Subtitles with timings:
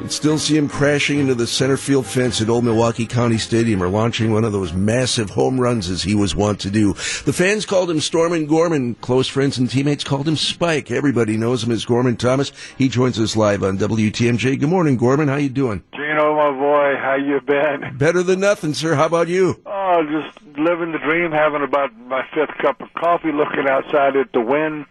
[0.00, 3.82] And still see him crashing into the center field fence at Old Milwaukee County Stadium
[3.82, 6.92] or launching one of those massive home runs as he was wont to do.
[7.24, 8.94] The fans called him Stormin' Gorman.
[8.96, 10.90] Close friends and teammates called him Spike.
[10.92, 12.52] Everybody knows him as Gorman Thomas.
[12.78, 14.60] He joins us live on WTMJ.
[14.60, 15.26] Good morning, Gorman.
[15.28, 15.82] How you doing?
[15.92, 17.96] Gino, my boy, how you been?
[17.96, 18.94] Better than nothing, sir.
[18.94, 19.60] How about you?
[19.66, 24.32] Oh, just living the dream, having about my fifth cup of coffee, looking outside at
[24.32, 24.86] the wind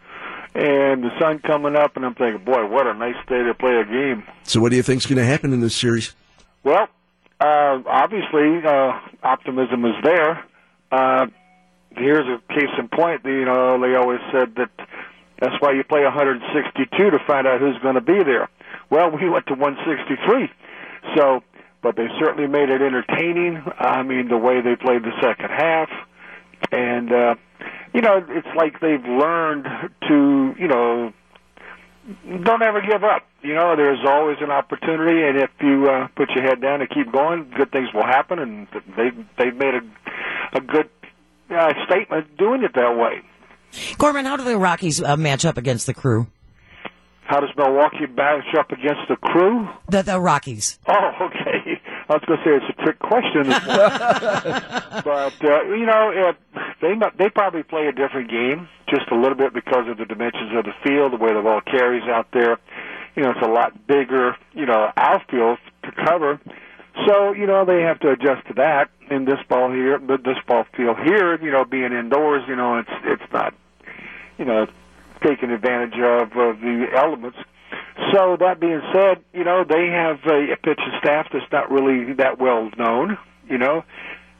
[0.55, 3.75] and the sun coming up, and I'm thinking, boy, what a nice day to play
[3.75, 4.23] a game.
[4.43, 6.13] So, what do you think's going to happen in this series?
[6.63, 6.87] Well,
[7.41, 10.45] uh, obviously, uh, optimism is there.
[10.91, 11.27] Uh,
[11.91, 13.25] here's a case in point.
[13.25, 14.71] You know, they always said that
[15.39, 18.49] that's why you play 162 to find out who's going to be there.
[18.89, 20.49] Well, we went to 163,
[21.17, 21.43] so
[21.81, 23.61] but they certainly made it entertaining.
[23.77, 25.89] I mean, the way they played the second half,
[26.71, 27.35] and uh,
[27.95, 29.65] you know, it's like they've learned
[30.09, 31.13] to, you know,
[32.43, 33.23] don't ever give up.
[33.41, 36.89] You know, there's always an opportunity, and if you uh, put your head down and
[36.89, 38.39] keep going, good things will happen.
[38.39, 40.89] And they they've made a a good
[41.49, 43.21] uh, statement doing it that way.
[43.97, 46.27] Gorman, how do the Rockies uh, match up against the Crew?
[47.23, 49.69] How does Milwaukee match up against the Crew?
[49.89, 50.79] The the Rockies.
[50.87, 51.74] Oh, okay.
[52.07, 53.47] I was going to say it's a trick question,
[55.03, 56.37] but uh, you know, it,
[56.79, 60.51] they they probably play a different game just a little bit because of the dimensions
[60.55, 62.59] of the field, the way the ball carries out there.
[63.15, 66.39] You know, it's a lot bigger, you know, outfield to cover.
[67.07, 68.89] So you know they have to adjust to that.
[69.09, 72.77] In this ball here, but this ball field here, you know, being indoors, you know,
[72.77, 73.53] it's it's not,
[74.39, 74.67] you know,
[75.23, 77.37] taking advantage of of the elements.
[78.11, 82.39] So that being said, you know they have a, pitching staff that's not really that
[82.39, 83.17] well known.
[83.49, 83.83] You know,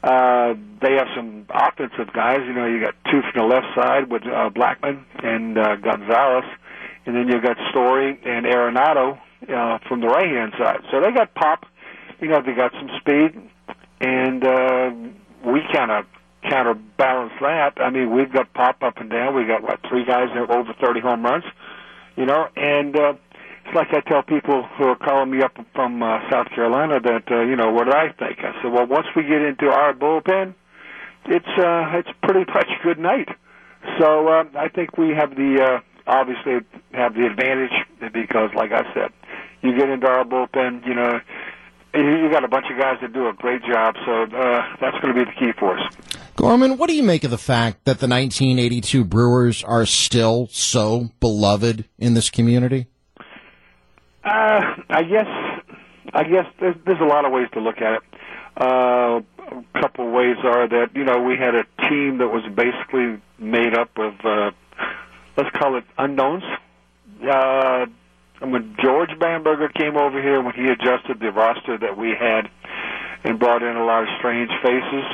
[0.02, 2.40] uh, they have some offensive guys.
[2.46, 6.44] You know, you got two from the left side with uh, Blackmon and uh, Gonzalez,
[7.06, 10.80] and then you got Story and Arenado uh, from the right hand side.
[10.90, 11.64] So they got pop.
[12.20, 13.40] You know, they got some speed,
[14.00, 14.90] and uh,
[15.44, 16.06] we kind of
[16.48, 17.74] counterbalance that.
[17.78, 19.34] I mean, we've got pop up and down.
[19.34, 21.44] We got what three guys that have over 30 home runs.
[22.16, 23.14] You know, and uh,
[23.76, 27.42] like I tell people who are calling me up from uh, South Carolina that uh,
[27.42, 28.38] you know what do I think?
[28.40, 30.54] I said, well, once we get into our bullpen,
[31.26, 33.28] it's uh, it's pretty much good night.
[33.98, 37.72] So uh, I think we have the uh, obviously have the advantage
[38.12, 39.12] because, like I said,
[39.62, 41.20] you get into our bullpen, you know,
[41.94, 43.94] you got a bunch of guys that do a great job.
[44.04, 45.94] So uh, that's going to be the key for us.
[46.36, 51.10] Gorman, what do you make of the fact that the 1982 Brewers are still so
[51.20, 52.86] beloved in this community?
[54.26, 55.28] Uh, I guess
[56.12, 58.02] I guess there's, there's a lot of ways to look at it.
[58.60, 63.22] Uh, a couple ways are that you know we had a team that was basically
[63.38, 64.50] made up of uh,
[65.36, 66.42] let's call it unknowns.
[67.22, 67.86] Uh,
[68.40, 72.50] and when George Bamberger came over here, when he adjusted the roster that we had
[73.22, 75.04] and brought in a lot of strange faces,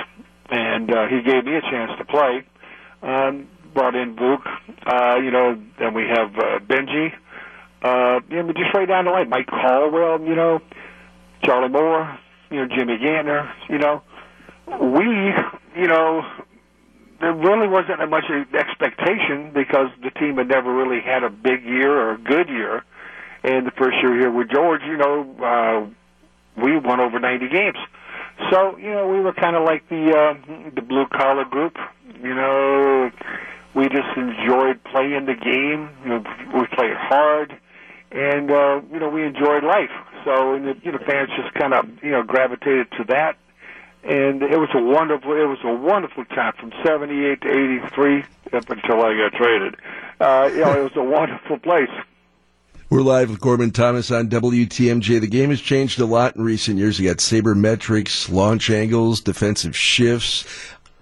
[0.48, 2.44] and uh, he gave me a chance to play.
[3.02, 4.42] Um, brought in Vuk,
[4.86, 7.16] uh, you know, then we have uh, Benji, uh,
[7.84, 9.28] you know, just right down the line.
[9.28, 10.60] Mike Caldwell, you know,
[11.44, 12.18] Charlie Moore,
[12.50, 14.02] you know, Jimmy Gantner, you know.
[14.66, 15.04] We,
[15.80, 16.22] you know,
[17.20, 21.64] there really wasn't that much expectation because the team had never really had a big
[21.64, 22.84] year or a good year.
[23.44, 27.78] And the first year here with George, you know, uh, we won over 90 games.
[28.50, 31.76] So, you know, we were kind of like the uh, the blue collar group.
[32.22, 33.10] You know,
[33.74, 35.90] we just enjoyed playing the game.
[36.54, 37.58] We played hard
[38.12, 39.90] and uh, you know we enjoyed life.
[40.24, 43.36] So and the, you know fans just kind of you know gravitated to that,
[44.04, 48.70] and it was a wonderful it was a wonderful time from '78 to '83 up
[48.70, 49.76] until I got traded.
[50.20, 51.90] Uh, you know it was a wonderful place.
[52.90, 55.18] We're live with Gorman Thomas on WTMJ.
[55.22, 57.00] The game has changed a lot in recent years.
[57.00, 60.44] You got sabermetrics, launch angles, defensive shifts,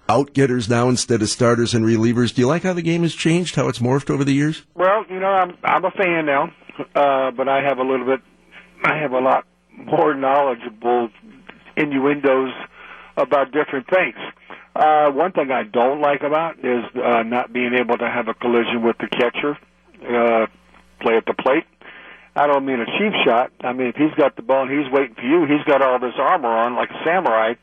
[0.07, 2.33] outgetters now instead of starters and relievers.
[2.33, 3.55] Do you like how the game has changed?
[3.55, 4.63] How it's morphed over the years?
[4.73, 6.53] Well, you know, I'm I'm a fan now
[6.95, 8.21] uh, but I have a little bit,
[8.83, 11.09] I have a lot more knowledgeable
[11.77, 12.53] innuendos
[13.17, 14.15] about different things.
[14.75, 18.33] Uh, one thing I don't like about is uh, not being able to have a
[18.33, 19.57] collision with the catcher,
[20.07, 20.47] uh,
[21.01, 21.65] play at the plate.
[22.35, 23.51] I don't mean a cheap shot.
[23.61, 25.99] I mean, if he's got the ball and he's waiting for you, he's got all
[25.99, 27.55] this armor on like a samurai.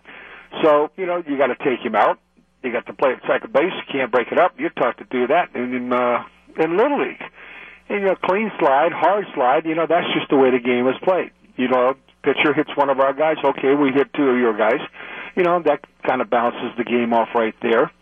[0.63, 2.19] So, you know, you got to take him out.
[2.63, 3.73] You got to play at second base.
[3.73, 4.53] You can't break it up.
[4.59, 6.25] You're taught to do that in, uh,
[6.59, 7.23] in Little League
[7.91, 10.97] you know, clean slide, hard slide, you know, that's just the way the game is
[11.03, 11.31] played.
[11.57, 14.81] You know, pitcher hits one of our guys, okay, we hit two of your guys.
[15.37, 17.93] You know, that kind of bounces the game off right there.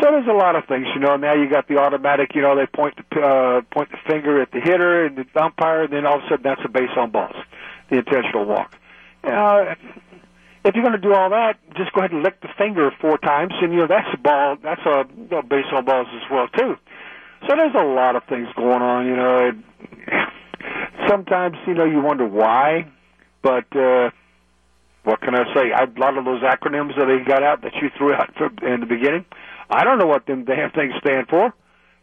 [0.00, 1.16] So there's a lot of things, you know.
[1.16, 4.52] Now you got the automatic, you know, they point the uh, point the finger at
[4.52, 7.10] the hitter and the umpire, and then all of a sudden that's a base on
[7.10, 7.34] balls.
[7.90, 8.76] the intentional walk.
[9.24, 9.74] Uh,
[10.64, 13.18] if you're going to do all that, just go ahead and lick the finger four
[13.18, 14.56] times, and you know that's a ball.
[14.62, 16.76] That's a you know, baseball balls as well too.
[17.46, 19.06] So there's a lot of things going on.
[19.06, 19.54] You know, it,
[21.08, 22.86] sometimes you know you wonder why,
[23.42, 24.10] but uh,
[25.04, 25.72] what can I say?
[25.72, 28.32] I, a lot of those acronyms that they got out that you threw out
[28.62, 29.24] in the beginning,
[29.68, 31.52] I don't know what them damn things stand for.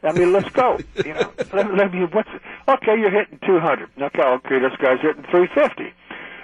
[0.03, 0.77] I mean, let's go.
[1.05, 2.05] You know, let, let me.
[2.11, 2.29] What's
[2.67, 2.97] okay?
[2.99, 3.89] You're hitting 200.
[3.99, 5.93] Okay, okay, this guy's hitting 350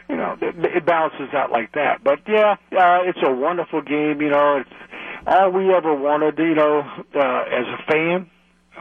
[0.10, 2.02] you know, it, it balances out like that.
[2.02, 4.22] But yeah, uh, it's a wonderful game.
[4.22, 4.70] You know, it's
[5.26, 6.38] all we ever wanted.
[6.38, 6.80] You know,
[7.14, 8.30] uh, as a fan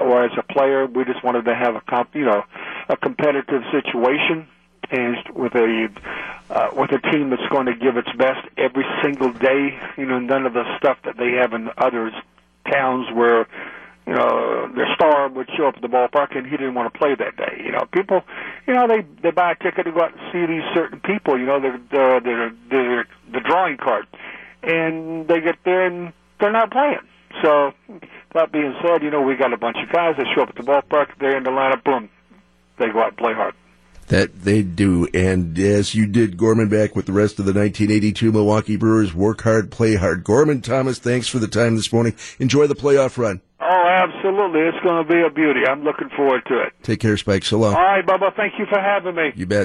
[0.01, 2.45] or as a player, we just wanted to have a comp, you know,
[2.89, 4.47] a competitive situation
[4.91, 5.89] and with a
[6.51, 9.79] uh, with a team that's going to give its best every single day.
[9.97, 12.13] You know, none of the stuff that they have in other
[12.71, 13.47] towns where
[14.07, 16.97] you know, their star would show up at the ballpark and he didn't want to
[16.97, 17.61] play that day.
[17.65, 18.23] You know, people,
[18.67, 21.39] you know, they they buy a ticket to go out and see these certain people.
[21.39, 24.07] You know, they're they're they're, they're the drawing card,
[24.63, 27.01] and they get there and they're not playing.
[27.43, 27.73] So
[28.35, 30.57] that being said, you know, we got a bunch of guys that show up at
[30.57, 31.09] the ballpark.
[31.19, 31.85] They're in the lineup.
[31.85, 32.09] Boom,
[32.79, 33.55] they go out and play hard.
[34.09, 35.09] That they do.
[35.13, 39.13] And as you did, Gorman back with the rest of the 1982 Milwaukee Brewers.
[39.13, 40.23] Work hard, play hard.
[40.23, 42.15] Gorman Thomas, thanks for the time this morning.
[42.39, 43.41] Enjoy the playoff run.
[43.59, 44.61] Oh, absolutely.
[44.61, 45.63] It's going to be a beauty.
[45.69, 46.73] I'm looking forward to it.
[46.85, 47.45] Take care, Spike.
[47.45, 47.75] So long.
[47.75, 48.33] All right, Bubba.
[48.37, 49.33] Thank you for having me.
[49.35, 49.65] You bet.